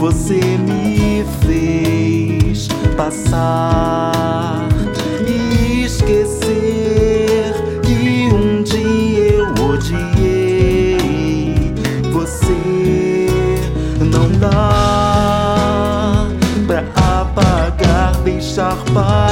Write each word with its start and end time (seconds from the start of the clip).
você 0.00 0.40
me 0.40 1.22
fez 1.44 2.68
passar 2.96 4.66
e 5.28 5.84
esquecer 5.84 7.52
que 7.82 8.34
um 8.34 8.62
dia 8.62 9.32
eu 9.34 9.52
odiei 9.62 10.96
você. 12.10 13.26
Não 14.00 14.30
dá 14.38 16.26
pra 16.66 16.82
apagar, 17.20 18.16
deixar 18.24 18.74
passar. 18.94 19.29